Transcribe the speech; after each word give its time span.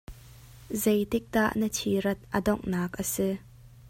Zei 0.83 0.99
tik 1.11 1.25
dah 1.33 1.51
na 1.59 1.67
thi 1.75 1.91
rat 2.05 2.19
a 2.37 2.39
donghnak 2.45 2.91
a 3.01 3.03
si? 3.13 3.29